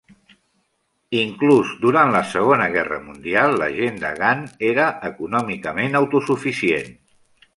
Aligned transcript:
Inclús 1.23 1.73
durant 1.83 2.13
la 2.15 2.21
Segona 2.29 2.65
Guerra 2.77 2.97
Mundial, 3.03 3.53
la 3.63 3.69
gent 3.75 4.01
de 4.05 4.11
Gan 4.21 4.43
era 4.71 4.89
econòmicament 5.11 5.99
autosuficient. 6.03 6.93